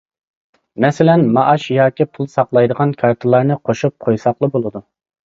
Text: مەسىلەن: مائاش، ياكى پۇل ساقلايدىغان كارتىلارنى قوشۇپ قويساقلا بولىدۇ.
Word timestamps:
مەسىلەن: 0.85 1.25
مائاش، 1.35 1.65
ياكى 1.75 2.07
پۇل 2.17 2.29
ساقلايدىغان 2.37 2.95
كارتىلارنى 3.03 3.59
قوشۇپ 3.69 3.97
قويساقلا 4.07 4.51
بولىدۇ. 4.57 4.83